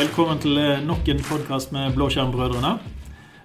[0.00, 2.70] Velkommen til eh, nok en podkast med Blåskjermbrødrene.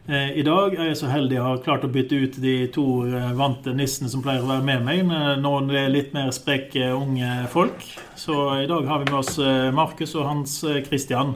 [0.08, 2.86] Eh, I dag er jeg så heldig å ha klart å bytte ut de to
[3.10, 5.02] eh, vante nissene som pleier å være med meg,
[5.42, 7.84] nå det er litt mer spreke unge folk.
[8.16, 9.34] Så i dag har vi med oss
[9.76, 10.54] Markus og Hans
[10.88, 11.36] Christian.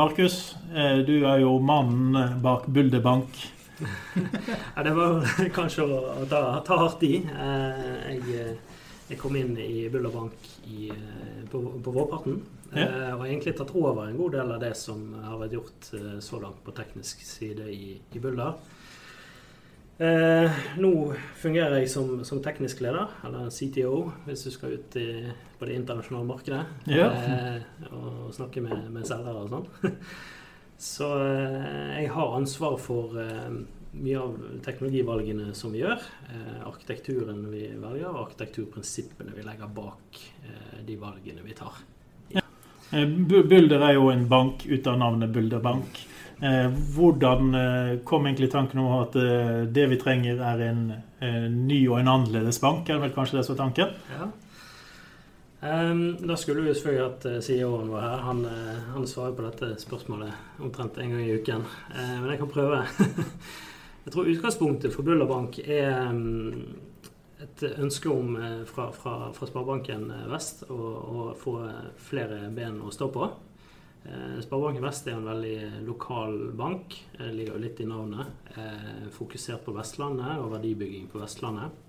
[0.00, 0.38] Markus,
[1.04, 3.36] du er jo mannen bak Bulderbank.
[4.78, 7.18] ja, det var kanskje å ta, ta hardt i.
[7.20, 8.48] Jeg,
[9.12, 10.52] jeg, kom inn i Bulderbank
[11.52, 12.40] på, på vårparten.
[12.72, 13.16] Ja.
[13.18, 16.40] Og egentlig tatt over en god del av det som har vært gjort uh, så
[16.40, 18.56] langt på teknisk side i, i Bulder.
[20.02, 20.92] Eh, nå
[21.38, 25.28] fungerer jeg som, som, teknisk leder, eller CTO, hvis du skal ut i,
[25.60, 27.10] på det internasjonale markedet ja.
[27.92, 29.94] og snakke med, med selgere og sånn.
[30.92, 31.12] så
[32.00, 33.14] jeg har ansvar for
[33.92, 36.02] mye av teknologivalgene som vi gjør.
[36.64, 40.22] arkitekturen vi velger, og arkitekturprinsippene vi legger bak
[40.88, 41.78] de valgene vi tar.
[42.92, 46.02] Eh, Bulder er jo en bank ut av navnet Bulder Bank.
[46.42, 49.16] Eh, hvordan eh, kom egentlig tanken om at
[49.72, 50.86] det vi trenger, er en
[51.66, 52.90] ny og en annerledes bank?
[52.90, 53.98] Er vel kanskje det som er tanken?
[54.12, 54.30] Ja.
[55.62, 58.22] Um, da skulle vi selvfølgelig hatt CEO-en vår her.
[58.26, 58.40] Han,
[58.96, 61.62] han, svarer på dette spørsmålet omtrent en gang i uken.
[61.94, 62.80] Uh, men jeg kan prøve.
[64.04, 66.64] jeg tror utgangspunktet for Bulder Bank er um,
[67.42, 71.56] et ønske om eh, fra, fra, fra Sparebanken eh, Vest å, å, få
[72.00, 73.28] flere ben å stå på.
[74.04, 76.98] Eh, Sparebanken Vest er en veldig lokal bank.
[77.16, 78.52] Det ligger jo litt i navnet.
[79.16, 81.80] Fokusert på Vestlandet og verdibygging på Vestlandet.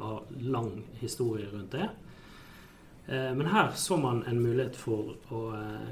[0.00, 0.70] Og lang
[1.02, 1.88] historie rundt det.
[3.36, 5.42] Men her så man en mulighet for å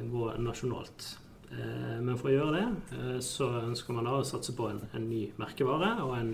[0.08, 1.10] gå nasjonalt.
[1.50, 5.26] Men for å gjøre det, så ønsker man da å satse på en, en ny
[5.36, 6.32] merkevare og en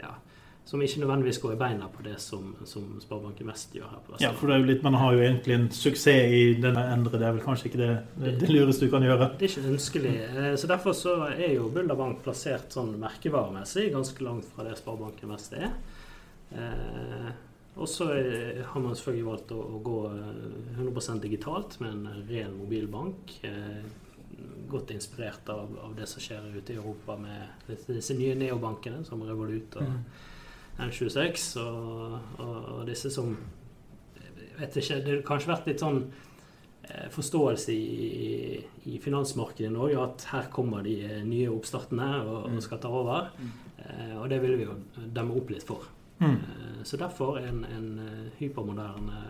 [0.00, 0.10] ja,
[0.64, 4.14] som ikke nødvendigvis går i beina på det som, som Sparebanken Vest gjør her på
[4.14, 4.24] Vestlandet.
[4.24, 7.20] Ja, for det er jo litt, Man har jo egentlig en suksess i denne endre.
[7.20, 9.28] Det er vel kanskje ikke det, det, det lureste du kan gjøre?
[9.36, 10.14] Det er ikke ønskelig.
[10.24, 14.78] Eh, så Derfor så er jo Bulder Bank plassert sånn merkevaremessig ganske langt fra det
[14.80, 15.68] Sparebanken Vest er.
[16.56, 17.30] Eh,
[17.74, 20.00] og så har man selvfølgelig valgt å, å, gå
[20.78, 23.40] 100% digitalt med en ren mobilbank.
[23.44, 23.82] Eh,
[24.70, 29.20] godt inspirert av, av, det som skjer ute i Europa med disse nye neobankene som
[29.28, 30.30] Revolut og mm
[30.78, 33.36] N26 og, og, disse som
[34.58, 36.00] vet ikke, Det har kanskje vært litt sånn
[36.88, 38.58] eh, forståelse i,
[38.90, 42.62] i, finansmarkedet i Norge at her kommer de eh, nye oppstartene og, og mm.
[42.66, 43.30] skal ta over.
[43.78, 45.86] Eh, og det vil vi jo demme opp litt for.
[46.22, 46.38] Mm.
[46.86, 47.88] Så derfor en, en
[48.38, 49.24] hypermoderne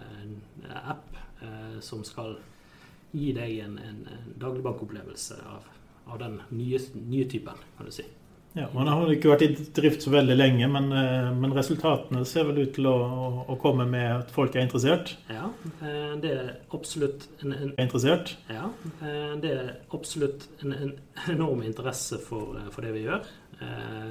[0.85, 2.37] app eh, som skal
[3.15, 5.69] gi deg en, en, en dagligbankopplevelse av,
[6.11, 8.07] av den nye, nye typen, kan du si.
[8.55, 12.47] Ja, Man har ikke vært i drift så veldig lenge, men, eh, men resultatene ser
[12.47, 12.99] vel ut til å,
[13.51, 15.17] å, komme med at folk er interessert?
[15.27, 15.49] Ja,
[15.83, 18.37] eh, det er absolutt en, en er interessert?
[18.47, 18.69] Ja,
[19.03, 20.93] eh, det er absolutt en, en
[21.33, 23.27] enorm interesse for, for, det vi gjør.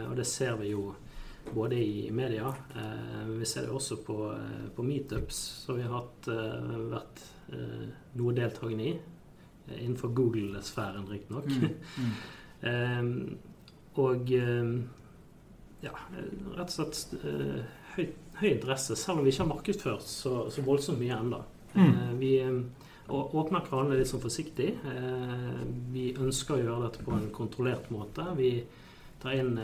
[0.09, 0.89] Og det ser vi jo
[1.53, 2.47] både i media.
[3.27, 4.15] Vi ser det også på,
[4.75, 6.29] på meetups som vi har hatt,
[6.89, 7.23] vært
[8.17, 8.93] noe deltakende i.
[9.77, 11.51] Innenfor Google-sfæren, riktignok.
[11.51, 12.15] Mm,
[12.63, 13.35] mm.
[14.01, 14.69] Og eh,
[15.83, 15.93] ja,
[16.57, 17.59] rett og slett eh,
[17.95, 18.05] høy,
[18.39, 21.41] høy, interesse, selv om vi ikke har markedsført så, så voldsomt mye ennå.
[21.73, 21.83] Mm.
[21.83, 22.33] Eh, vi
[23.13, 24.69] åpner kranene litt sånn forsiktig.
[25.91, 28.23] Vi ønsker å gjøre dette på en kontrollert måte.
[28.37, 28.53] Vi
[29.19, 29.57] tar inn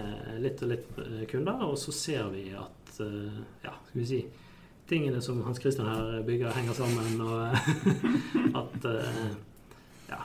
[0.44, 0.90] litt og litt
[1.32, 4.20] kunder, og så ser vi at ja, skal vi si
[4.92, 7.56] tingene som Hans Christian her bygger, henger sammen, og
[8.62, 8.90] at
[10.12, 10.20] ja,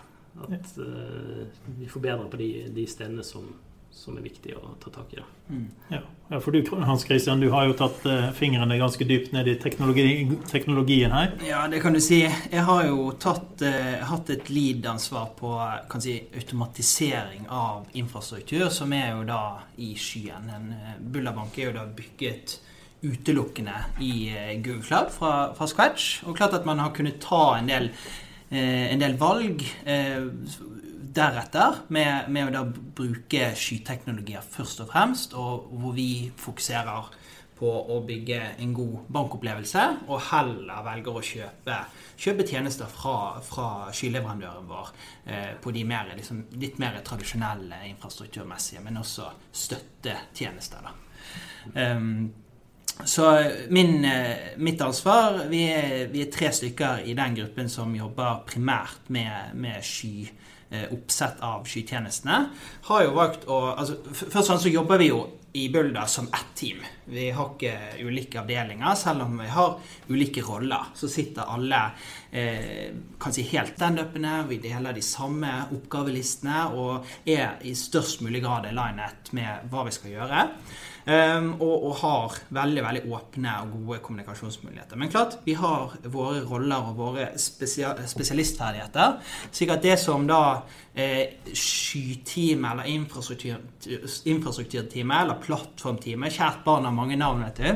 [0.50, 0.74] at
[1.78, 3.46] vi forbedrer på de, de stedene som
[3.94, 5.22] som er viktig å ta tak i.
[5.48, 5.68] Mm.
[5.88, 6.00] Ja.
[6.28, 6.40] ja.
[6.42, 10.26] for du Hans Christian, du har jo tatt uh, fingrene ganske dypt ned i teknologi,
[10.50, 11.32] teknologien her.
[11.46, 12.20] Ja, det kan du si.
[12.26, 15.54] Jeg har jo tatt, uh, hatt et lead-ansvar på
[15.90, 19.44] kan si, automatisering av infrastruktur, som er jo da
[19.80, 20.50] i skyen.
[20.58, 22.58] En uh, Bullerbank er jo da bygget
[23.04, 24.14] utelukkende i
[24.64, 26.22] Google Cloud fra, fra, scratch.
[26.24, 27.90] Og klart at man har kunnet ta en del,
[28.48, 29.60] en del valg
[31.14, 37.12] deretter med, med, å da bruke skyteknologier først og fremst, og hvor vi fokuserer
[37.54, 41.78] på å bygge en god bankopplevelse, og heller velger å kjøpe,
[42.18, 43.16] kjøpe tjenester fra,
[43.46, 44.90] fra skyleverandøren vår
[45.30, 49.30] eh, på de mer, liksom, litt mer tradisjonelle infrastrukturmessige, men også
[49.64, 50.88] støttetjenester.
[50.88, 50.96] da.
[51.74, 52.32] Um,
[53.04, 53.30] så
[53.74, 58.44] min, eh, mitt ansvar vi er, vi er, tre stykker i den gruppen som jobber
[58.46, 60.28] primært med, med sky
[60.90, 62.38] oppsett av skytjenestene,
[62.88, 65.24] har jo valgt å altså, Først og fremst så jobber vi jo
[65.56, 66.80] i Bulda som ett team.
[67.04, 69.76] Vi har ikke ulike avdelinger, selv om vi har
[70.08, 70.88] ulike roller.
[70.98, 71.78] Så sitter alle
[72.34, 72.90] eh,
[73.22, 78.66] kan si helt standupene, vi deler de samme oppgavelistene og er i størst mulig grad
[78.72, 80.42] alignet med hva vi skal gjøre.
[81.04, 84.96] Um, og, og, har veldig veldig åpne og gode kommunikasjonsmuligheter.
[84.96, 89.20] Men klart, vi har våre roller og våre spesia spesialistferdigheter.
[89.52, 90.62] slik at det som da
[90.96, 97.68] eh, skyteam eller infrastrukturteamet eller plattformteamet Kjært barn har mange navn, vet du.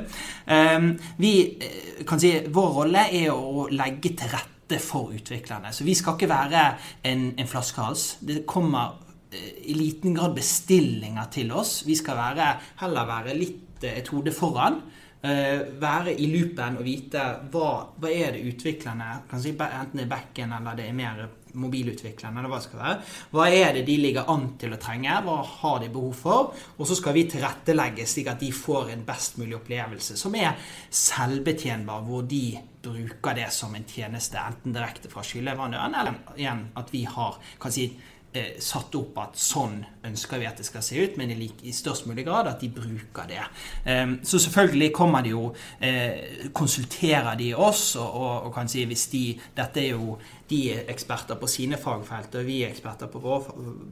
[0.48, 5.72] Um, vi eh, kan si Vår rolle er å legge til rette for utviklerne.
[5.72, 8.16] Så vi skal ikke være en, en flaskehals.
[8.24, 11.82] Det kommer i liten grad bestillinger til oss.
[11.86, 14.80] Vi skal være, heller være litt eh, et hode foran.
[15.18, 17.18] Uh, være i loopen og vite
[17.50, 21.24] hva, hva er det utviklerne si, Enten det er backen eller det er mer
[21.58, 22.98] mobilutviklerne, eller hva det skal være.
[23.32, 25.16] Hva er det de ligger an til å trenge?
[25.24, 26.52] Hva har de behov for?
[26.76, 30.54] Og så skal vi tilrettelegge slik at de får en best mulig opplevelse, som er
[30.86, 36.94] selvbetjenbar, hvor de bruker det som en tjeneste, enten direkte fra skyleverandøren, eller igjen at
[36.94, 37.90] vi har kan si,
[38.32, 39.78] eh, satt opp at sånn
[40.08, 42.62] ønsker vi at det skal se ut, men i, like, i størst mulig grad at
[42.62, 43.44] de bruker det.
[43.84, 45.48] Eh, så selvfølgelig kommer de jo
[45.80, 49.22] eh, Konsulterer de oss og, og, og, kan si hvis de
[49.56, 53.50] Dette er jo de er eksperter på sine fagfelt, og vi er eksperter på vår,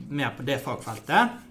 [0.08, 1.45] mer på det fagfeltet.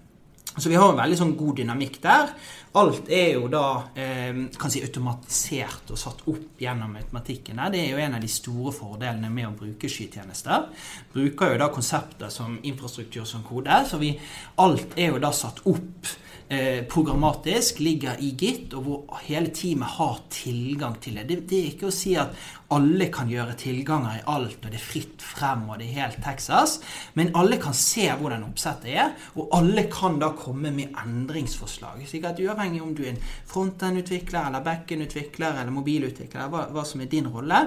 [0.56, 2.30] Så vi har en veldig sånn god dynamikk der.
[2.76, 3.66] Alt er jo da
[3.96, 7.60] eh, kan si automatisert og satt opp gjennom automatikken.
[7.72, 10.68] Det er jo en av de store fordelene med å bruke skytjenester.
[11.14, 13.80] Bruker jo da konsepter som infrastruktur som kode.
[13.88, 14.12] Så vi,
[14.60, 16.10] alt er jo da satt opp
[16.48, 21.28] eh, programmatisk, ligger i Git, og hvor hele teamet har tilgang til det.
[21.30, 21.40] det.
[21.48, 22.36] Det er ikke å si at
[22.74, 26.18] alle kan gjøre tilganger i alt, og det er fritt frem, og det er helt
[26.24, 26.80] Texas.
[27.14, 32.02] Men alle kan se hvordan oppsettet er, og alle kan da komme med endringsforslag.
[32.06, 37.00] slik at uavhengig om du er en frontend-utvikler eller back-end-utvikler eller mobilutvikler, hva, hva, som
[37.00, 37.62] er din rolle,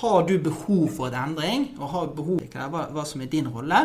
[0.00, 3.48] har du behov for et endring, og har behov for hva, hva som er din
[3.48, 3.84] rolle,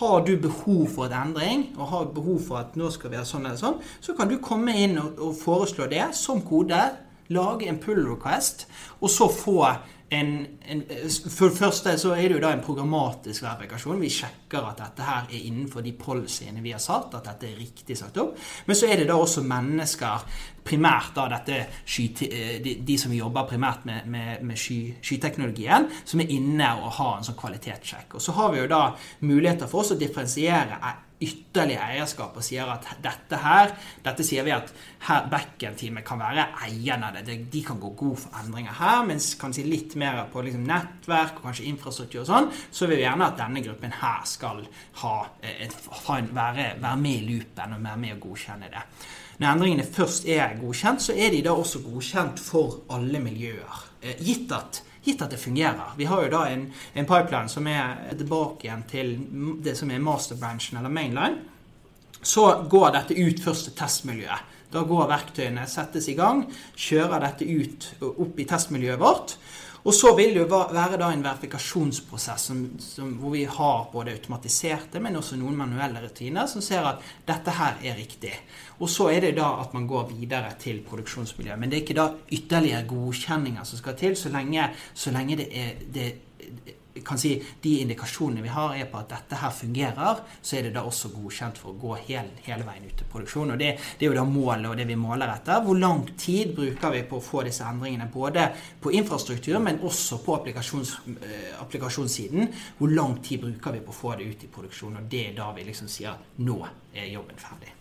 [0.00, 3.24] har du behov for et endring, og har behov for at nå skal vi ha
[3.24, 6.84] sånn eller sånn, så kan du komme inn og, og foreslå det som kode
[7.34, 8.66] lage en pull request,
[9.00, 9.60] og så få
[10.08, 10.82] en, en,
[11.30, 13.98] For det første så er det jo da en programmatisk verifikasjon.
[14.00, 17.58] Vi sjekker at dette her er innenfor de policyene vi har satt, at dette er
[17.58, 18.36] riktig satt opp.
[18.68, 20.28] Men så er det da også mennesker,
[20.66, 22.06] primært da dette sky,
[22.62, 27.18] de, de, som jobber primært med, med, med sky, skyteknologien, som er inne og har
[27.18, 28.14] en sånn kvalitetssjekk.
[28.18, 28.84] Og så har vi jo da
[29.26, 30.78] muligheter for oss å differensiere
[31.22, 33.70] ytterligere eierskap og sier at dette her
[34.04, 34.68] Dette sier vi at
[35.30, 37.38] backend-teamet kan være eierne av det.
[37.52, 39.02] De kan gå god for endringer her.
[39.08, 43.06] Mens kanskje litt mer på liksom nettverk og kanskje infrastruktur og sånn, så vil vi
[43.06, 44.64] gjerne at denne gruppen her skal
[45.02, 45.76] ha et,
[46.06, 48.84] være, være med i loopen og være med å godkjenne det.
[49.36, 53.82] Når endringene først er godkjent, så er de da også godkjent for alle miljøer.
[54.00, 55.94] Eh, gitt at gitt at det fungerer.
[55.96, 59.12] Vi har jo da en, en pipeline som er tilbake igjen til
[59.64, 61.44] det som er masterbranchen eller mainline.
[62.26, 64.54] Så går dette ut først til testmiljøet.
[64.72, 66.42] Da går verktøyene, settes i gang,
[66.74, 69.36] kjører dette ut opp i testmiljøet vårt.
[69.86, 74.16] Og så vil det jo være da en verifikasjonsprosess som, som, hvor vi har både
[74.16, 78.32] automatiserte, men også noen manuelle rutiner som ser at dette her er riktig.
[78.78, 81.58] Og så er det da at man går videre til produksjonsmiljøet.
[81.58, 85.48] Men det er ikke da ytterligere godkjenninger som skal til, så lenge, så lenge det
[85.52, 86.08] er det,
[87.04, 90.72] kan si, de indikasjonene vi har, er på at dette her fungerer, så er det
[90.76, 93.52] da også godkjent for å gå hele, hele veien ut til produksjon.
[93.54, 95.62] Og det, det, er jo da målet og det vi måler etter.
[95.64, 98.08] Hvor lang tid bruker vi på å få disse endringene?
[98.12, 98.48] Både
[98.82, 102.52] på infrastruktur, men også på applikasjons, eh, applikasjonssiden.
[102.80, 105.00] Hvor lang tid bruker vi på å få det ut i produksjon?
[105.00, 106.62] Og det er da vi liksom sier at nå
[106.96, 107.75] er jobben ferdig.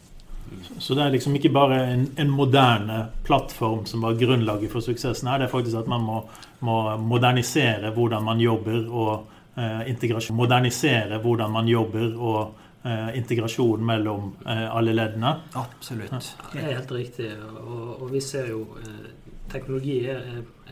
[0.80, 5.30] Så det er liksom ikke bare en, en, moderne plattform som var grunnlaget for suksessen
[5.30, 5.40] her.
[5.40, 6.20] Det er faktisk at man må,
[6.66, 10.38] må modernisere hvordan man jobber, og eh, integrasjon.
[10.38, 15.36] Modernisere hvordan man jobber, og eh, integrasjon mellom eh, alle leddene.
[15.54, 16.12] Absolutt.
[16.12, 16.50] Ja.
[16.54, 17.32] Det er helt riktig.
[17.62, 19.10] Og, og vi ser jo eh,
[19.52, 20.22] teknologi er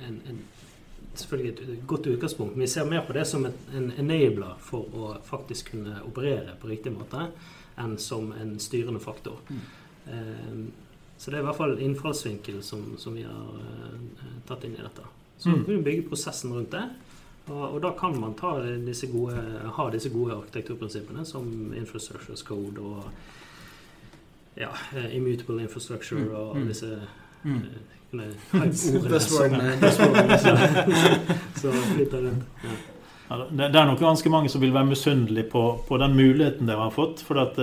[0.08, 0.44] en, en,
[1.14, 5.12] selvfølgelig et godt utgangspunkt, men vi ser mer på det som en enabler for å
[5.26, 7.28] faktisk kunne operere på riktig måte
[7.76, 9.40] enn som en styrende faktor.
[9.50, 9.62] Mm.
[10.06, 10.58] Eh,
[11.18, 14.84] så det er i hvert fall innfallsvinkel som, som vi har eh, tatt inn i
[14.84, 15.06] dette.
[15.38, 15.64] Så mm.
[15.68, 16.84] vi bygge prosessen rundt det.
[17.46, 18.36] Og, og, da kan man
[18.86, 19.36] disse gode,
[19.76, 23.04] ha disse gode arkitekturprinsippene som infrastructure code og
[24.56, 26.36] ja, eh, immutable infrastructure mm.
[26.36, 26.68] og mm.
[26.68, 27.02] disse
[27.44, 27.60] mm.
[29.10, 29.78] Buzzwordene.
[31.62, 32.44] så flytter rundt.
[32.64, 32.93] Ja.
[33.30, 36.94] Det, er nok ganske mange som vil være misunnelige på, på den muligheten dere har
[36.94, 37.24] fått.
[37.24, 37.54] For eh,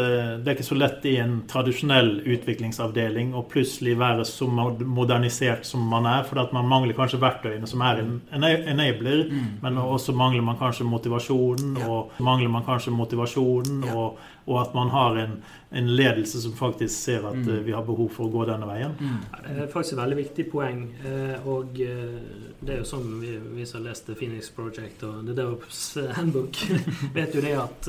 [0.41, 5.85] det er ikke så lett i en tradisjonell utviklingsavdeling å plutselig være så modernisert som
[5.93, 6.25] man er.
[6.27, 9.27] For man mangler kanskje verktøyene som er en, en enabler,
[9.63, 11.77] men også mangler man kanskje motivasjonen.
[11.87, 15.35] Og mangler man kanskje motivasjonen, og, og at man har en,
[15.71, 17.49] en ledelse som faktisk ser at Mm.
[17.49, 18.95] eh, vi har behov for å gå denne veien.
[19.01, 20.81] Ja, Det er faktisk et veldig viktig poeng.
[21.05, 22.21] eh, Og eh,
[22.61, 25.97] det er jo sånn vi, vi som har lest The Phoenix Project og The DevOps
[26.17, 26.57] Handbook,
[27.15, 27.89] vet jo det at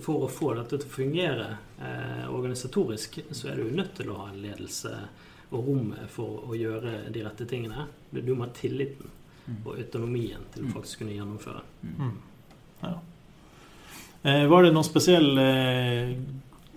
[0.00, 1.48] for å få dette til å fungere
[1.80, 4.92] eh, organisatorisk, så er du nødt til å ha en ledelse
[5.52, 7.86] og rommet for å gjøre de rette tingene.
[8.12, 9.08] Du du må ha tilliten
[9.64, 11.62] og autonomien til å faktisk kunne gjennomføre.
[11.82, 12.12] Mm.
[12.84, 12.92] Ja.
[14.22, 15.44] Eh, var det noen spesielle
[16.10, 16.14] eh,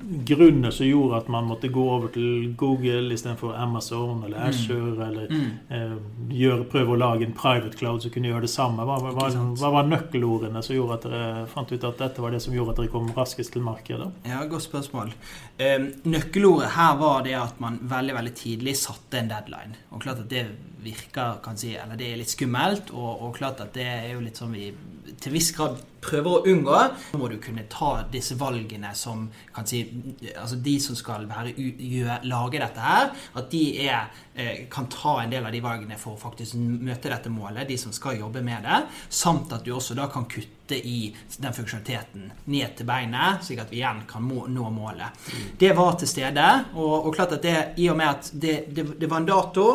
[0.04, 4.50] grunner som gjorde at man måtte gå over til Google istedenfor Amazon eller Mm.
[4.50, 5.06] Azure?
[5.08, 5.52] Eller Mm.
[5.72, 8.84] eh, prøve å lage en private cloud som kunne gjøre det samme?
[8.84, 12.42] Hva, hva, hva, var nøkkelordene som gjorde at dere fant ut at dette var det
[12.42, 14.12] som gjorde at dere kom raskest til markedet?
[14.26, 15.14] Ja, Godt spørsmål.
[15.58, 19.76] Eh, nøkkelordet her var det at man veldig veldig tidlig satte en deadline.
[19.94, 20.48] Og klart at det
[20.84, 24.20] virker kan si, eller det er litt skummelt, og, og klart at det er jo
[24.20, 24.74] litt sånn vi
[25.20, 26.80] til viss grad prøver å unngå.
[27.20, 29.84] Må du kunne ta disse valgene som kan si,
[30.36, 31.54] altså De som skal være,
[32.28, 36.16] lage dette her, at de er, eh, kan ta en del av de valgene for
[36.16, 38.84] å faktisk møte dette målet, de som skal jobbe med det.
[39.10, 43.72] Samt at du også da kan kutte i den funksjonaliteten ned til beinet, slik at
[43.72, 45.20] vi igjen kan må, nå målet.
[45.60, 48.88] Det var til stede, og, og klart at det, i og med at det, det,
[49.00, 49.68] det var en dato,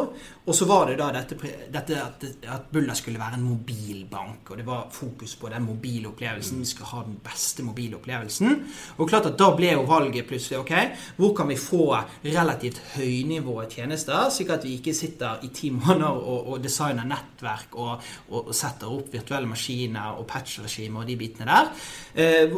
[0.49, 1.37] og så var det da dette,
[1.68, 6.08] dette at, at Bulla skulle være en mobilbank, og det var fokus på den mobile
[6.18, 6.58] opplevelsen.
[6.60, 8.56] Vi skal ha den beste mobile opplevelsen.
[8.98, 10.72] Og klart at da ble jo valget plutselig ok,
[11.16, 11.84] hvor kan vi få
[12.25, 17.76] relativt høynivået tjenester, slik at vi ikke sitter i ti måneder og, og designer nettverk
[17.78, 21.70] og, og, setter opp virtuelle maskiner og patch-regimer og de bitene der.
[22.14, 22.56] Eh,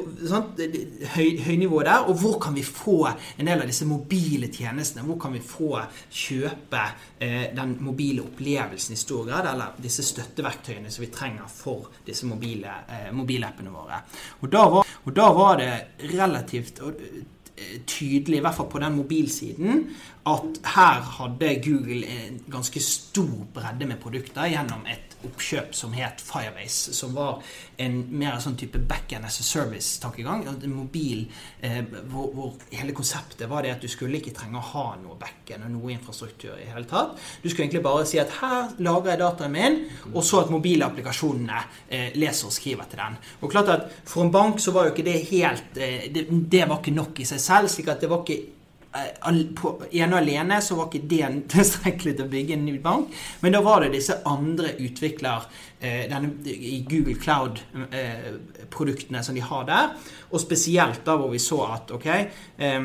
[0.57, 2.07] det- Høy, høynivået der.
[2.09, 5.05] Og hvor kan vi få en del av disse mobile tjenestene?
[5.05, 6.83] Hvor kan vi få kjøpe
[7.21, 12.27] eh, den mobile opplevelsen i stor grad, eller disse støtteverktøyene som vi trenger for disse
[12.27, 13.11] mobile, eh,
[13.51, 14.01] mobilappene våre?
[14.41, 15.73] Og da var, og da var det
[16.15, 19.87] relativt eh, tydelig, i hvert fall på den mobilsiden,
[20.27, 26.23] at her hadde Google en ganske stor bredde med produkter gjennom et oppkjøp som het
[26.25, 27.41] Firebase, som var
[27.81, 30.47] en mer sånn type back-end as a service-tankegang.
[30.51, 31.25] En mobil
[31.61, 35.19] eh, hvor, hvor hele konseptet var det at du skulle ikke trenge å ha noe
[35.21, 37.17] back-end og noe infrastruktur i hele tatt.
[37.43, 39.81] Du skulle egentlig bare si at her lagrer jeg dataen min,
[40.13, 43.19] og så at mobile applikasjonene eh, leser og skriver til den.
[43.41, 46.65] Og klart at For en bank så var jo ikke det helt eh, det, det
[46.69, 47.71] var ikke nok i seg selv.
[47.71, 48.60] slik at det var ikke
[48.91, 53.13] på ene og alene så var ikke det tilstrekkelig til å bygge en ny bank.
[53.43, 55.47] Men da var det disse andre utvikler
[55.79, 59.95] eh, denne, i Google Cloud-produktene som de har der.
[60.31, 62.83] Og spesielt da hvor vi så at ok eh,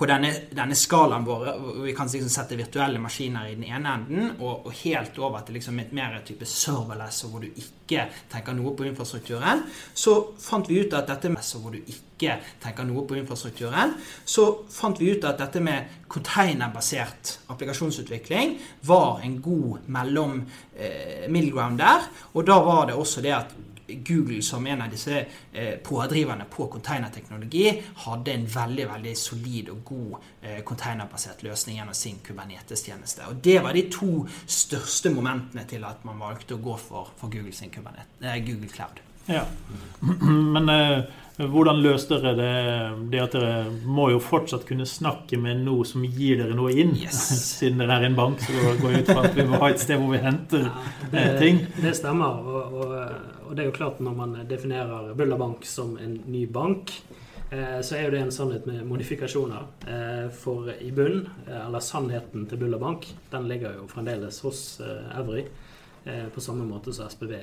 [0.00, 3.90] på denne, denne skalaen vår, hvor vi kan liksom sette virtuelle maskiner i den ene
[3.98, 8.56] enden, og, og helt over til liksom et mer type serverless, hvor du ikke tenker
[8.56, 9.60] noe på infrastrukturen,
[9.92, 13.92] så fant vi ut at dette med hvor du ikke tenker noe på infrastrukturen,
[14.24, 18.56] så fant vi ut at dette med containerbasert applikasjonsutvikling
[18.88, 20.38] var en god mellom
[20.76, 23.52] eh, middle ground der, og da var det også det at
[24.06, 25.16] Google som en av disse
[25.52, 27.66] eh, pådriverne på containerteknologi
[28.06, 33.28] hadde en veldig veldig solid og god eh, containerbasert løsning gjennom sin Kubernetes-tjeneste.
[33.30, 37.32] Og Det var de to største momentene til at man valgte å gå for, for
[37.32, 39.02] Google sin eh, Google Cloud.
[39.30, 39.44] Ja.
[40.54, 41.04] Men eh,
[41.48, 46.04] hvordan løste dere det, det at dere må jo fortsatt kunne snakke med noe som
[46.04, 46.94] gir dere noe inn?
[46.98, 47.20] Yes.
[47.60, 49.82] Siden dere er en bank, så går jeg ut fra at vi må ha et
[49.82, 50.68] sted hvor vi henter
[51.10, 51.62] Det, eh, ting.
[51.80, 52.40] det stemmer.
[52.44, 52.96] Og, og,
[53.50, 56.92] og det er jo klart når man definerer Bulla Bank som en ny bank,
[57.50, 59.66] eh, så er jo det en sannhet med modifikasjoner.
[59.90, 64.80] Eh, For i bunn, eh, eller sannheten til Bulla Bank, den ligger jo fremdeles hos
[65.18, 65.46] Evry.
[66.04, 67.34] eh, På samme måte som SPV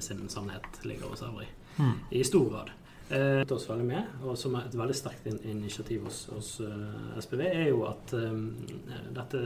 [0.00, 1.46] sin sannhet ligger hos Evry.
[1.78, 1.92] Mm.
[2.10, 2.70] I stor grad.
[3.10, 6.60] Eh, oss veldig med, og som er et veldig sterkt in initiativ hos, hos
[7.18, 8.14] SPV, er jo at
[9.12, 9.40] dette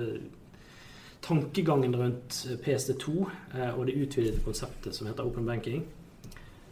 [1.24, 5.84] tankegangen rundt PSD2 eh, og det utvidede konseptet som heter open banking,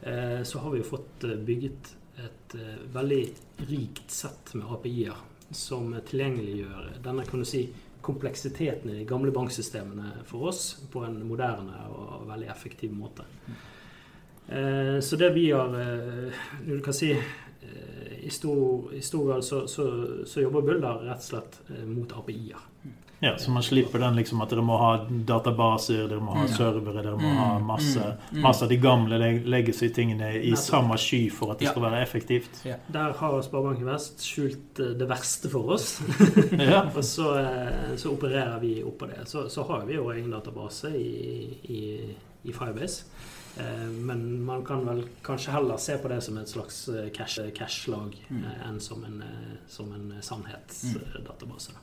[0.02, 2.54] eh, så har vi jo fått eh, bygget et
[2.92, 3.22] veldig
[3.70, 5.16] rikt sett med API-er
[5.56, 7.62] som tilgjengeliggjør denne kan du si,
[8.04, 13.24] kompleksiteten i de gamle banksystemene for oss på en moderne og veldig effektiv måte.
[15.00, 15.72] Så det vi har
[16.66, 17.14] Du kan si
[18.20, 19.86] i stor, i stor grad så, så,
[20.26, 22.66] så jobber Bulder rett og slett mot API-er.
[23.22, 26.48] Ja, Så man slipper den liksom at dere må ha databaser, dere må ha Mm.
[26.56, 28.40] servere, dere må Mm, ha masse, mm, mm.
[28.42, 30.58] masse av de gamle leg legacy-tingene i Nettopp.
[30.64, 31.70] samme sky for at det Ja.
[31.70, 32.64] skal være effektivt.
[32.92, 36.00] Der har Sparebanken Vest skjult eh, det verste for oss.
[36.58, 36.82] Ja.
[36.96, 39.28] Og så, eh, så opererer vi oppå det.
[39.28, 43.04] Så, så har vi jo egen database i, i, i Firebase.
[43.56, 48.16] Eh, Men man kan vel kanskje heller se på det som et slags cash- cash-lag
[48.30, 48.44] Mm.
[48.68, 49.22] enn som en,
[49.68, 51.72] som en sannhetsdatabase.
[51.72, 51.78] da.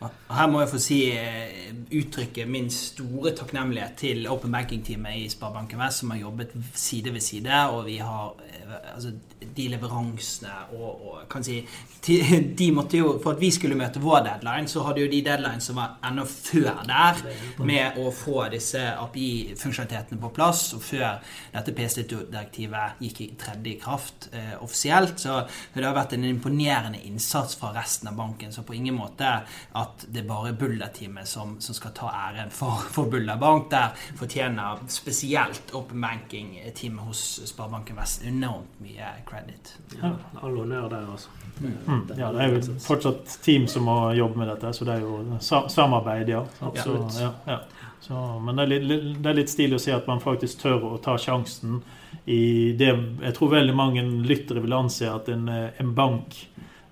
[0.00, 5.80] Her må jeg få si eh, uttrykke min store takknemlighet til Open Banking-teamet i Sparebanken
[5.82, 9.12] Vest, som har jobbet side ved side, og vi har eh, altså,
[9.56, 11.60] de leveransene og, og kan si
[12.60, 15.60] de måtte jo, For at vi skulle møte vår deadline, så hadde jo de deadline
[15.60, 17.20] som var enda før der,
[17.60, 21.18] med å få disse API-funksjonalitetene på plass, og før
[21.52, 25.20] dette PSD2-direktivet gikk i tredje kraft eh, offisielt.
[25.20, 25.42] Så
[25.74, 28.54] det har vært en imponerende innsats fra resten av banken.
[28.54, 29.34] Så på ingen måte
[29.82, 33.68] at det bare er Bulder-teamet som, som skal ta æren for, for Bulder Bank.
[33.70, 39.74] Der fortjener spesielt Open Banking-teamet hos Sparebanken Vest enormt mye credit.
[40.00, 41.30] Ja, all honnør der, altså.
[41.60, 42.06] Mm.
[42.16, 45.40] ja, det er jo fortsatt team som må jobbe med dette, så det er jo
[45.44, 46.44] sa samarbeid, ja.
[46.64, 47.12] Absolutt.
[47.12, 47.58] Så, ja, ja.
[48.00, 50.86] Så, men det er, litt, det er litt stilig å se at man faktisk tør
[50.88, 51.82] å ta sjansen
[52.24, 56.36] i det Jeg tror veldig mange lyttere vil anse at en, eh, en bank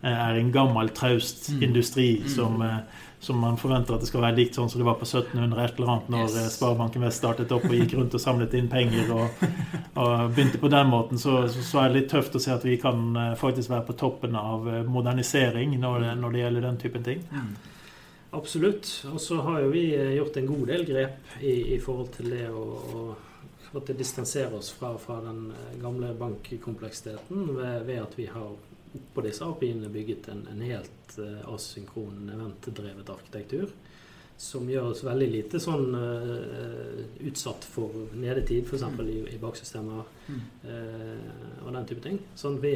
[0.02, 1.62] er en gammel, traust Mm.
[1.62, 2.28] industri Mm.
[2.28, 2.76] som, eh,
[3.20, 5.78] som man forventer at det skal være likt sånn som det var på 1700 et
[5.78, 6.36] eller annet, når Yes.
[6.36, 9.28] eh, Sparebanken Vest startet opp og gikk rundt og samlet inn penger og,
[9.96, 12.76] og begynte på den måten, så, så, er det litt tøft å se at vi
[12.76, 16.76] kan eh, faktisk være på toppen av eh, modernisering når det, når det gjelder den
[16.76, 17.24] typen ting.
[17.32, 17.56] Mm.
[18.32, 19.06] Absolutt.
[19.12, 22.30] Og så har jo vi eh, gjort en god del grep i, i forhold til
[22.30, 22.64] det å,
[22.94, 23.16] å
[23.68, 28.52] for distansere oss fra, fra den eh, gamle bankkompleksiteten ved, ved at vi har
[28.94, 33.70] oppå disse API-ene bygget en, en helt eh, asynkron eventdrevet arkitektur.
[34.38, 38.84] Som gjør oss veldig lite sånn uh, utsatt for nedetid, f.eks.
[39.02, 40.42] i, i baksystemer Mm.
[40.68, 42.18] eh, og den type ting.
[42.36, 42.74] Sånn vi,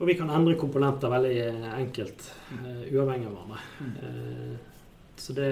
[0.00, 1.36] og vi kan endre komponenter veldig
[1.76, 2.24] enkelt,
[2.56, 3.60] uh, uavhengig av hverandre.
[3.84, 4.58] Mm.
[5.20, 5.50] Så det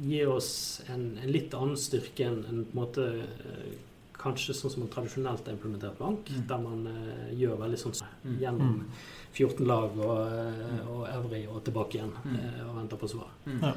[0.00, 3.06] gir oss en, en litt annen styrke enn en, på en måte
[4.22, 6.46] Kanskje sånn som en tradisjonelt har implementert bank, Mm.
[6.46, 8.38] der man uh, gjør veldig sånn Mm.
[8.38, 8.86] gjennom Mm.
[9.34, 12.36] 14 lag og, eh, og Evry og tilbake igjen Mm.
[12.36, 13.30] eh, og venter på svar.
[13.46, 13.60] Mm.
[13.62, 13.72] Ja.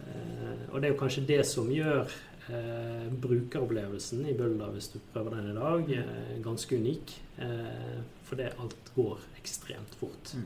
[0.00, 2.06] Eh, og det er jo kanskje det som gjør
[2.48, 7.16] eh, brukeropplevelsen i Bulder, hvis du prøver den i dag, eh, ganske unik.
[7.36, 10.32] for fordi alt går ekstremt fort.
[10.34, 10.44] Mm.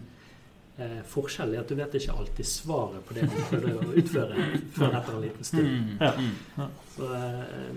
[0.78, 4.60] Eh, forskjellen er at du vet ikke alltid svaret på det du prøvde å utføre
[4.72, 5.68] før etter en liten stund.
[5.68, 5.98] Mm.
[6.00, 6.12] Ja.
[6.12, 6.70] Mm.
[6.96, 7.74] Så, eh,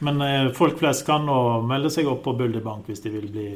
[0.00, 3.48] Men eh, folk flest kan nå melde seg opp på Bulderbank hvis de vil bli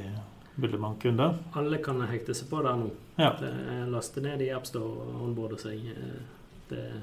[0.60, 1.34] Bulderbank-kunder?
[1.58, 2.90] alle kan hekte seg på der nå.
[3.18, 3.32] Ja.
[3.40, 5.80] Er Laste ned i AppStore og onboarde seg.
[5.90, 6.20] Eh,
[6.68, 7.00] Det er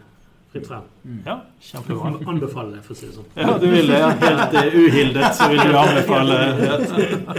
[0.52, 0.86] fritt frem.
[1.06, 1.20] Mm.
[1.26, 2.10] ja, kjempebra.
[2.28, 3.28] Anbefaler det, for å si det sånn.
[3.40, 4.00] Ja, du vil det.
[4.02, 4.10] ja.
[4.24, 6.40] Helt eh, uhildet så vil du anbefale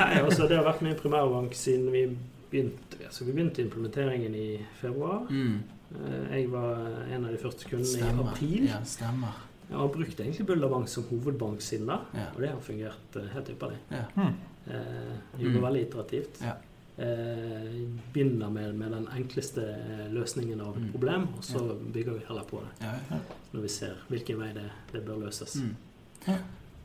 [0.00, 2.02] Nei, altså Det har vært min primærbank siden vi
[2.50, 4.48] begynte, altså vi begynte implementeringen i
[4.80, 5.22] februar.
[5.30, 5.60] Mm.
[5.94, 8.30] Eh, Jeg var en av de første kundene i Stemmer.
[8.32, 8.66] april.
[8.70, 9.38] Ja, stemmer.
[9.70, 12.26] Jeg har brukt egentlig Bulderbank som hovedbank siden da, Ja.
[12.34, 13.78] og det har fungert eh, helt ypperlig.
[13.90, 14.04] Ja.
[14.16, 14.34] Mm.
[14.66, 15.62] Eh, jobber Mm.
[15.66, 16.40] veldig iterativt.
[16.42, 16.54] Ja.
[16.98, 20.90] Eh, begynner med, med den enkleste eh, løsningen av et Mm.
[20.92, 23.20] problem, og så bygger vi heller på det
[23.52, 25.54] når vi ser hvilken vei det, det bør løses.
[25.56, 25.76] Mm.
[26.26, 26.36] Ja.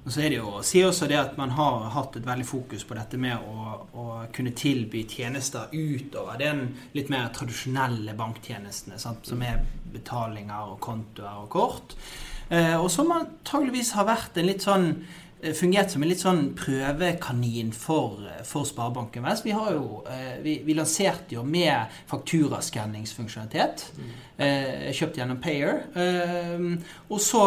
[0.05, 2.45] Og så er det jo å si også det at man har hatt et veldig
[2.45, 8.99] fokus på dette med å, å kunne tilby tjenester utover den litt mer tradisjonelle banktjenestene,
[8.99, 9.25] sant?
[9.25, 11.95] som er betalinger og kontoer og kort.
[12.49, 14.89] Eh, og som antageligvis har vært en litt sånn
[15.53, 19.45] fungert som en litt sånn prøvekanin for, for Sparebanken Vest.
[19.45, 23.89] Vi, har jo, eh, vi, vi lanserte jo med fakturaskanningsfunksjonalitet.
[23.97, 24.13] mm.
[24.95, 25.83] kjøpt gjennom Payer.
[25.95, 26.65] Eh,
[27.07, 27.43] og så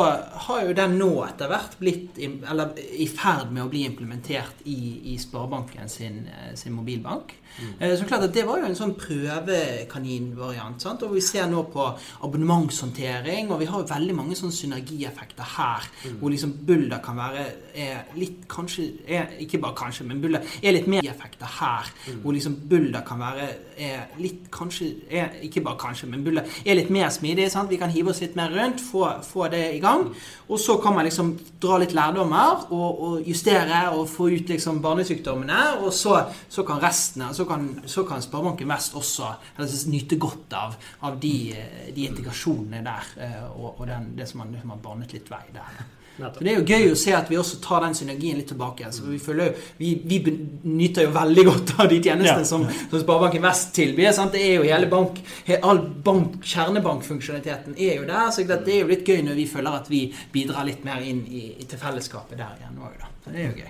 [0.47, 5.13] har jo den nå etter hvert blitt eller i ferd med å bli implementert i,
[5.13, 7.35] i Sparebanken sin, eh, sin mobilbank.
[7.59, 7.97] Mm.
[7.99, 10.83] så klart at Det var jo en sånn prøvekaninvariant.
[10.83, 11.03] sant?
[11.03, 11.87] Og vi ser nå på
[12.23, 15.89] abonnementshåndtering, og vi har jo veldig mange sånne synergieffekter her.
[16.21, 17.47] Hvor liksom Bulder kan være
[17.89, 21.91] er litt kanskje er, Ikke bare kanskje, men Bulder er litt mer effekter her.
[22.23, 23.49] Hvor liksom Bulder kan være
[23.79, 27.51] er litt kanskje er, Ikke bare kanskje, men Bulder er litt mer smidig.
[27.53, 27.71] sant?
[27.71, 30.09] Vi kan hive oss litt mer rundt, få, få det i gang.
[30.49, 34.83] Og så kan man liksom dra litt lærdommer og, og justere og få ut liksom
[34.85, 35.61] barnesykdommene.
[35.85, 40.53] Og så, så kan resten så kan, så kan Sparebanken Vest også altså, nyte godt
[40.57, 43.13] av, av de, eh, de integrasjonene der.
[43.21, 45.85] eh, Og, og den, det som man, det som har banet litt vei der.
[46.19, 48.91] Så Det er jo gøy å se at vi også tar den synergien litt tilbake.
[48.93, 50.19] Så vi, føler, vi, vi
[50.67, 52.49] nyter jo veldig godt av de tjenestene Ja.
[52.49, 54.11] som, som Sparebanken Vest tilbyr.
[54.17, 54.35] Sant?
[54.35, 55.21] Det er jo hele bank,
[55.63, 58.31] all bank, Kjernebankfunksjonaliteten er jo der.
[58.35, 60.05] Så det er jo litt gøy når vi føler at vi
[60.35, 63.13] bidrar litt mer inn i, i til fellesskapet der igjen òg, da.
[63.25, 63.69] Så det er jo gøy.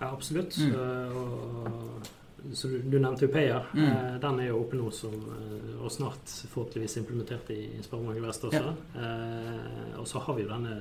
[0.00, 0.56] Ja, absolutt.
[0.58, 0.72] Mm.
[0.74, 2.08] Eh, og,
[2.56, 3.66] så du, du nevnte jo Payer.
[3.76, 3.84] Mm.
[3.84, 8.46] Eh, den er jo oppe nå som, eh, og snart forhåpentligvis implementert i Sparebanken Vest
[8.48, 8.72] også.
[8.96, 10.78] Eh, og så har vi jo denne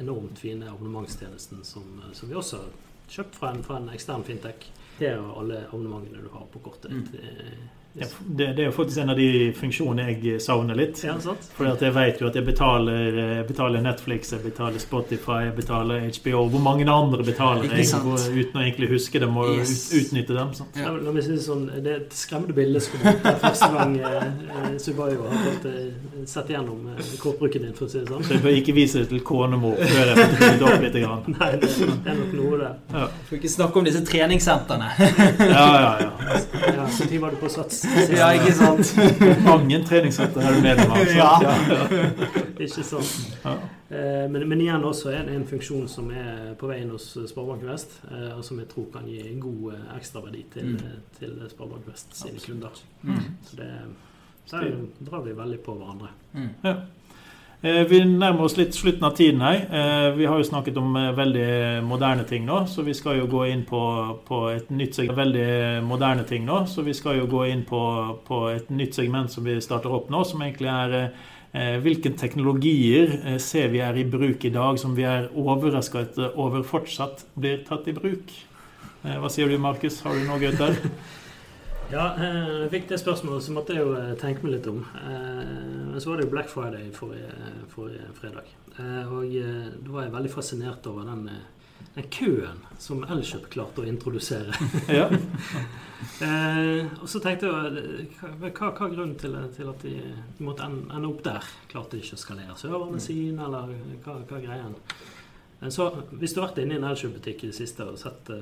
[0.00, 2.70] enormt fine abonnementstjenesten som, som vi også har
[3.08, 4.68] kjøpt fra en, fra en ekstern fintech.
[4.98, 7.04] Det er alle abonnementene du har på kortet Mm.
[7.04, 7.20] ditt.
[7.22, 7.58] eh,
[7.98, 11.00] Ja, det, det er jo faktisk en av de funksjonene jeg savner litt.
[11.02, 11.14] Ja.
[11.56, 16.04] For jeg vet jo at jeg betaler, jeg betaler Netflix, jeg betaler Spotify, jeg betaler
[16.14, 16.44] HBO.
[16.52, 19.72] Hvor mange andre betaler jeg uten å egentlig huske dem og Yes.
[19.90, 20.52] ut, utnytte dem?
[20.54, 20.76] Sant?
[20.78, 20.92] Ja.
[20.94, 23.00] La, meg si det sånn, det er et skremmende bilde som
[23.42, 27.90] første gang eh, eh, Subayo har fått eh, sett gjennom eh, kortbruken din, for å
[27.90, 28.22] si det sånn.
[28.28, 31.00] Så jeg bør ikke vise det til konemor før jeg får ryddet opp litt.
[31.02, 31.26] Grann.
[31.40, 31.72] Nei, det,
[32.04, 32.70] det er nok noe det.
[32.94, 34.92] Ja, Får ikke snakke om disse treningssentrene.
[34.98, 35.92] ja, ja.
[36.04, 36.14] ja.
[36.78, 37.77] Ja, så tid var du på sats?
[38.12, 38.92] Ja, ikke sant?
[39.44, 41.12] Mange treningsretter er du medlem av.
[41.14, 41.30] Ja.
[41.42, 41.84] ja.
[42.64, 43.10] Ikke sant.
[43.46, 47.62] Eh, Men, men igjen også en, en funksjon som er på vei inn hos Sparebank
[47.68, 51.00] Vest, eh, og som jeg tror kan gi en god eh, ekstraverdi til, Mm.
[51.18, 52.82] til Sparebank Vest sine kunder.
[53.02, 53.22] Mm.
[53.46, 53.70] Så det,
[54.50, 54.70] der
[55.08, 56.10] drar vi veldig på hverandre.
[56.34, 56.50] Mm.
[56.64, 56.82] Eh,
[57.60, 59.64] Vi nærmer oss litt slutten av tiden her.
[59.66, 63.26] Eh, Vi har jo snakket om eh, veldig moderne ting nå, så vi skal jo
[63.26, 63.80] gå inn på,
[64.28, 65.18] på et nytt segment.
[65.18, 67.80] Veldig moderne ting nå, så vi skal jo gå inn på,
[68.28, 73.16] på et nytt segment som vi starter opp nå, som egentlig er eh, hvilke teknologier
[73.24, 77.64] eh, ser vi er i bruk i dag som vi er overrasket over fortsatt blir
[77.66, 78.30] tatt i bruk?
[79.02, 79.98] Eh, Hva sier du, Markus?
[80.06, 80.78] Har du noe gøy der?
[81.88, 84.82] Ja, eh, jeg fikk det spørsmålet, så måtte jeg jo eh, tenke meg litt om.
[85.00, 85.52] Eh,
[85.88, 87.30] Men så var det jo Black Friday forrige,
[87.72, 88.50] forrige fredag.
[88.78, 91.24] Og da var jeg veldig fascinert over den,
[91.96, 94.54] den køen som Elkjøp klarte å introdusere.
[95.00, 95.08] Ja.
[97.02, 99.96] Og så tenkte jeg hva, hva hva er grunnen til, til at de,
[100.38, 101.48] de måtte ende opp der?
[101.72, 103.72] Klarte de ikke å skalere serverne sine, eller
[104.04, 104.76] hva, hva er greien?
[105.62, 108.30] Eh, Så Hvis du har vært inne i en Elkjøp-butikk i det siste og sett
[108.30, 108.36] uh,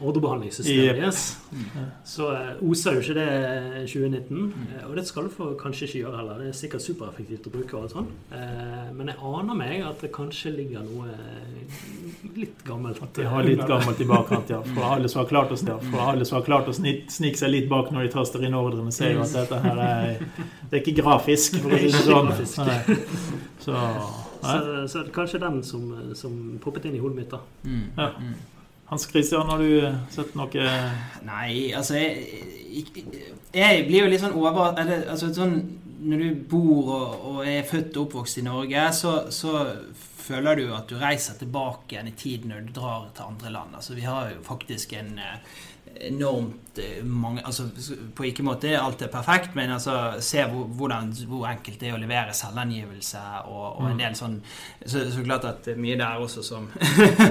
[0.00, 1.88] ordrebehandlingssystemet Yep.
[2.06, 4.44] så uh, oser jo ikke det 2019.
[4.52, 6.38] Uh, og det skal du for, kanskje ikke gjøre heller.
[6.44, 7.76] Det er sikkert supereffektivt å bruke.
[7.76, 8.12] og sånt.
[8.32, 11.82] Eh, men jeg aner meg at det kanskje ligger noe eh,
[12.36, 14.60] litt gammelt At de har litt gammelt i bakkant, ja.
[14.74, 15.76] For alle som har klart å, ja.
[15.90, 18.92] For alle som har klart å snike seg litt bak når de taster inn ordrene,
[18.94, 20.24] ser jo at dette her er
[20.70, 22.32] Det er ikke grafisk, for å si det sånn.
[23.62, 23.76] Så
[24.40, 27.34] Så, så det er kanskje den som, som poppet inn i hodet mitt.
[27.34, 27.42] da.
[27.64, 27.84] Mm.
[27.96, 28.12] Ja.
[28.18, 28.36] Mm.
[28.88, 30.68] Hans Christian, har du sett noe
[31.26, 32.22] Nei, altså jeg,
[32.72, 33.04] jeg,
[33.52, 35.58] jeg blir jo litt sånn over eller, altså, sånn,
[36.08, 39.66] Når du bor og, og er født og oppvokst i Norge, så, så
[40.28, 43.76] føler du at du reiser tilbake igjen i tid når du drar til andre land.
[43.76, 45.58] Altså, vi har jo faktisk en eh,
[46.00, 47.68] enormt eh, mange altså,
[48.14, 51.96] På ikke måte alt er perfekt, men altså, se hvor, hvordan, hvor enkelt det er
[51.96, 54.38] å levere selvangivelse og, og en del sånn
[54.84, 56.68] så, så klart at mye der også som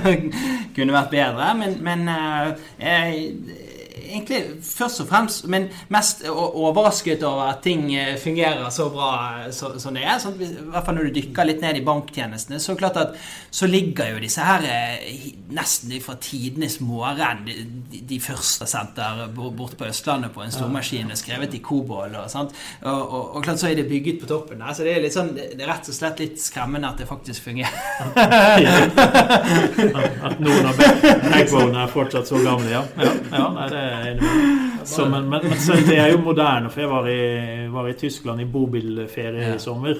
[0.75, 7.43] kunne vært bedre, men, men eh, jeg, egentlig først og fremst, men mest overrasket over
[7.53, 9.09] at ting eh, fungerer så bra
[9.55, 10.17] så, som det er.
[10.23, 13.09] Sånn, I hvert fall når du dykker litt ned i banktjenestene, så klart at
[13.53, 17.53] så ligger jo disse her eh, nesten fra tidenes morgen, de,
[17.91, 22.13] de- de første senter borte på Østlandet på en stormaskin skrevet i Kobol.
[22.15, 22.51] Og, sant?
[22.83, 25.15] Og, og, og klart så er det bygget på toppen der, så det er, litt
[25.15, 27.75] sånn, det er rett og slett litt skremmende at det faktisk fungerer.
[30.27, 32.81] At noen av backbonene er fortsatt så gamle, ja.
[32.99, 34.85] Ja, ja nei, det er jeg enig med.
[34.87, 38.41] Så, men, men, men det er jo moderne, for jeg var i, var i Tyskland
[38.41, 39.99] i bobilferie i sommer.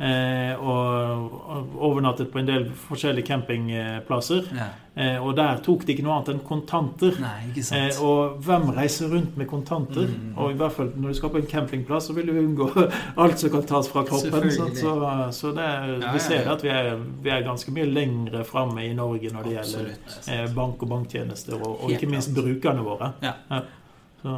[0.00, 1.34] Eh, og,
[1.76, 4.46] overnattet på en del forskjellige campingplasser.
[4.56, 4.68] Ja.
[4.96, 7.18] Eh, og der tok de ikke noe annet enn kontanter.
[7.20, 7.50] Nei.
[7.76, 10.08] Eh, og hvem reiser rundt med kontanter?
[10.08, 10.32] Mm.
[10.40, 12.70] Og i hvert fall når du skal på en campingplass, så vil du unngå
[13.26, 14.48] alt som kan tas fra kroppen.
[14.50, 14.96] Så,
[15.36, 18.94] så det, er- vi ser at vi er, vi er ganske mye lengre framme i
[18.96, 20.32] Norge når det gjelder Absolutt.
[20.32, 23.12] eh, bank og banktjenester, og, og ikke minst brukerne våre.
[23.24, 23.36] Ja.
[24.24, 24.36] Så,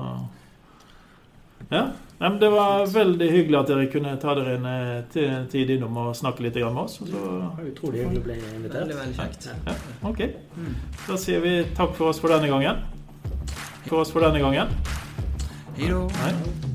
[1.72, 1.84] ja.
[2.22, 5.96] Nei, men det var veldig hyggelig at dere kunne ta dere en eh, tid innom
[6.04, 7.00] og snakke litt med oss.
[7.02, 7.22] Så,
[7.66, 8.84] Utrolig hyggelig å bli invitert.
[8.84, 9.48] Veldig, veldig kjekt.
[9.66, 9.74] ja,
[10.06, 10.22] ok.
[10.54, 10.74] Mm.
[11.08, 12.84] Da sier vi takk for oss for denne gangen.
[13.88, 14.70] For oss for denne gangen.
[15.80, 16.71] Hei da.